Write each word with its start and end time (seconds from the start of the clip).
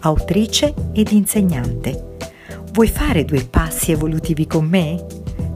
autrice 0.00 0.74
ed 0.92 1.10
insegnante. 1.10 2.16
Vuoi 2.72 2.88
fare 2.88 3.24
due 3.24 3.44
passi 3.44 3.92
evolutivi 3.92 4.46
con 4.46 4.66
me? 4.66 5.04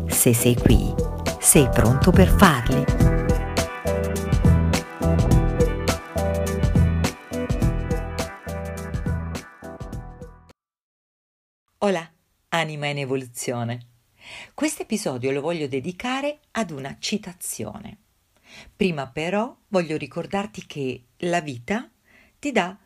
Se 0.09 0.35
sei 0.35 0.55
qui, 0.55 0.93
sei 1.39 1.69
pronto 1.69 2.11
per 2.11 2.29
farli. 2.29 2.85
Hola, 11.79 12.09
anima 12.49 12.87
in 12.87 12.99
evoluzione. 12.99 13.87
Questo 14.55 14.83
episodio 14.83 15.31
lo 15.33 15.41
voglio 15.41 15.67
dedicare 15.67 16.41
ad 16.53 16.71
una 16.71 16.97
citazione. 16.99 17.99
Prima 18.75 19.09
però 19.09 19.57
voglio 19.69 19.97
ricordarti 19.97 20.67
che 20.67 21.05
la 21.19 21.41
vita 21.41 21.91
ti 22.39 22.53
dà 22.53 22.77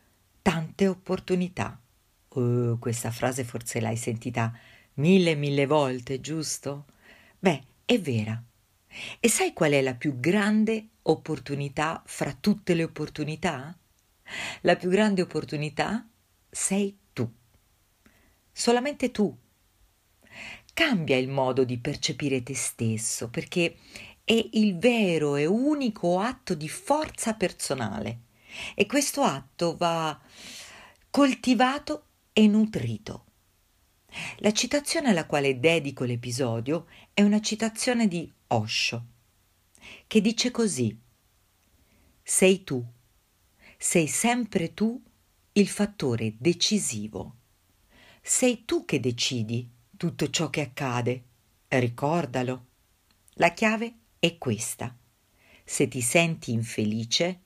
tante 0.47 0.87
opportunità. 0.87 1.77
Oh, 2.29 2.79
questa 2.79 3.11
frase 3.11 3.43
forse 3.43 3.81
l'hai 3.81 3.97
sentita 3.97 4.57
mille 4.95 5.35
mille 5.35 5.67
volte, 5.67 6.21
giusto? 6.21 6.85
Beh, 7.37 7.65
è 7.85 7.99
vera. 7.99 8.41
E 9.19 9.29
sai 9.29 9.53
qual 9.53 9.73
è 9.73 9.83
la 9.83 9.97
più 9.97 10.21
grande 10.21 10.91
opportunità 11.03 12.01
fra 12.07 12.33
tutte 12.33 12.75
le 12.75 12.85
opportunità? 12.85 13.77
La 14.61 14.77
più 14.77 14.89
grande 14.89 15.23
opportunità 15.23 16.09
sei 16.49 16.97
tu. 17.13 17.29
Solamente 18.53 19.11
tu. 19.11 19.37
Cambia 20.73 21.17
il 21.17 21.29
modo 21.29 21.65
di 21.65 21.79
percepire 21.79 22.45
te 22.45 22.55
stesso 22.55 23.31
perché 23.31 23.79
è 24.23 24.49
il 24.53 24.79
vero 24.79 25.35
e 25.35 25.45
unico 25.45 26.21
atto 26.21 26.55
di 26.55 26.69
forza 26.69 27.35
personale 27.35 28.26
e 28.75 28.87
questo 28.87 29.23
atto 29.23 29.77
va 29.77 30.21
coltivato 31.11 32.07
e 32.33 32.47
nutrito. 32.47 33.25
La 34.39 34.53
citazione 34.53 35.11
alla 35.11 35.27
quale 35.27 35.59
dedico 35.59 36.05
l'episodio 36.05 36.87
è 37.13 37.23
una 37.23 37.41
citazione 37.41 38.09
di 38.09 38.33
Osho, 38.49 39.07
che 40.07 40.21
dice 40.21 40.51
così: 40.51 40.99
Sei 42.23 42.65
tu, 42.65 42.85
sei 43.77 44.07
sempre 44.07 44.73
tu 44.75 45.03
il 45.53 45.69
fattore 45.69 46.35
decisivo. 46.39 47.37
Sei 48.23 48.65
tu 48.65 48.85
che 48.85 49.01
decidi 49.01 49.71
tutto 49.97 50.29
ciò 50.31 50.51
che 50.51 50.61
accade. 50.61 51.25
Ricordalo. 51.69 52.67
La 53.35 53.53
chiave 53.53 53.95
è 54.19 54.39
questa. 54.39 54.97
Se 55.65 55.89
ti 55.89 56.01
senti 56.01 56.53
infelice, 56.53 57.41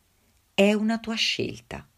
è 0.61 0.75
una 0.75 0.99
tua 0.99 1.15
scelta. 1.15 1.89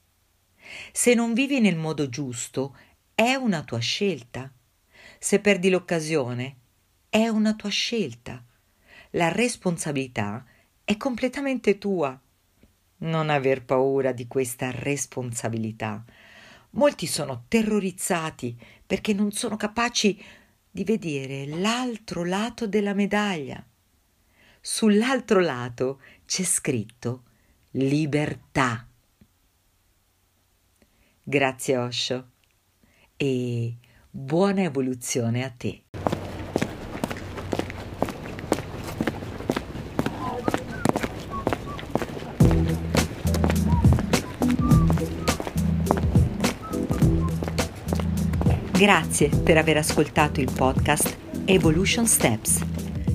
Se 0.92 1.14
non 1.14 1.34
vivi 1.34 1.58
nel 1.58 1.74
modo 1.74 2.08
giusto, 2.08 2.76
è 3.12 3.34
una 3.34 3.64
tua 3.64 3.80
scelta. 3.80 4.52
Se 5.18 5.40
perdi 5.40 5.68
l'occasione, 5.68 6.58
è 7.08 7.26
una 7.26 7.54
tua 7.54 7.70
scelta. 7.70 8.40
La 9.10 9.32
responsabilità 9.32 10.46
è 10.84 10.96
completamente 10.96 11.76
tua. 11.78 12.16
Non 12.98 13.30
aver 13.30 13.64
paura 13.64 14.12
di 14.12 14.28
questa 14.28 14.70
responsabilità. 14.70 16.04
Molti 16.70 17.08
sono 17.08 17.46
terrorizzati 17.48 18.56
perché 18.86 19.12
non 19.12 19.32
sono 19.32 19.56
capaci 19.56 20.22
di 20.70 20.84
vedere 20.84 21.46
l'altro 21.46 22.22
lato 22.22 22.68
della 22.68 22.94
medaglia. 22.94 23.60
Sull'altro 24.60 25.40
lato 25.40 26.00
c'è 26.24 26.44
scritto 26.44 27.24
libertà. 27.72 28.86
Grazie 31.22 31.76
Osho 31.76 32.28
e 33.16 33.76
buona 34.10 34.62
evoluzione 34.62 35.44
a 35.44 35.50
te. 35.50 35.82
Grazie 48.72 49.28
per 49.28 49.58
aver 49.58 49.76
ascoltato 49.76 50.40
il 50.40 50.50
podcast 50.52 51.16
Evolution 51.44 52.06
Steps. 52.06 52.71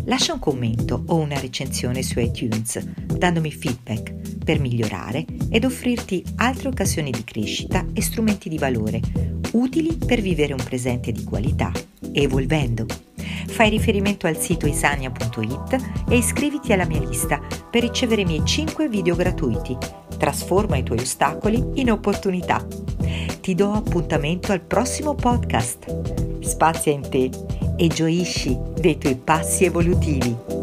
Lascia 0.07 0.31
un 0.31 0.39
commento 0.39 1.03
o 1.07 1.15
una 1.15 1.37
recensione 1.37 2.01
su 2.01 2.19
iTunes, 2.19 2.79
dandomi 2.79 3.51
feedback 3.51 4.13
per 4.41 4.57
migliorare 4.57 5.25
ed 5.49 5.65
offrirti 5.65 6.23
altre 6.37 6.69
occasioni 6.69 7.11
di 7.11 7.25
crescita 7.25 7.85
e 7.91 8.01
strumenti 8.01 8.47
di 8.47 8.57
valore 8.57 9.01
utili 9.51 9.97
per 9.97 10.21
vivere 10.21 10.53
un 10.53 10.63
presente 10.63 11.11
di 11.11 11.25
qualità, 11.25 11.71
evolvendo. 12.13 12.85
Fai 13.47 13.69
riferimento 13.69 14.27
al 14.27 14.37
sito 14.37 14.65
isania.it 14.65 16.05
e 16.07 16.15
iscriviti 16.15 16.71
alla 16.71 16.85
mia 16.85 16.99
lista 16.99 17.41
per 17.69 17.81
ricevere 17.81 18.21
i 18.21 18.25
miei 18.25 18.45
5 18.45 18.87
video 18.87 19.15
gratuiti. 19.15 19.75
Trasforma 20.17 20.77
i 20.77 20.83
tuoi 20.83 20.99
ostacoli 20.99 21.61
in 21.75 21.91
opportunità. 21.91 22.65
Ti 23.41 23.55
do 23.55 23.73
appuntamento 23.73 24.53
al 24.53 24.61
prossimo 24.61 25.15
podcast. 25.15 26.39
Spazia 26.39 26.93
in 26.93 27.01
te 27.09 27.29
e 27.77 27.87
gioisci 27.87 28.57
dei 28.79 28.97
tuoi 28.97 29.15
passi 29.15 29.65
evolutivi. 29.65 30.56